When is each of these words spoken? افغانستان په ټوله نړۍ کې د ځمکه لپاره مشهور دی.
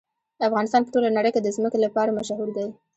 افغانستان 0.47 0.81
په 0.83 0.91
ټوله 0.93 1.09
نړۍ 1.17 1.29
کې 1.33 1.41
د 1.43 1.47
ځمکه 1.57 1.77
لپاره 1.85 2.15
مشهور 2.19 2.49
دی. 2.57 2.67